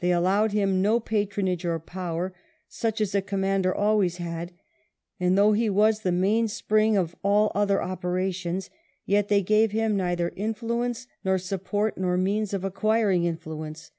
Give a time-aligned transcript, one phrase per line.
[0.00, 2.34] They allowed him no patronage or power,
[2.68, 4.52] such as a commander always had;
[5.18, 8.68] and though he was *' the mainspring of all other operations,"
[9.06, 12.16] yet they gave him neither influence, nor VII' MASSENA OBLIGED TO RETREAT 143 support, nor
[12.18, 13.90] means of acquiring influence.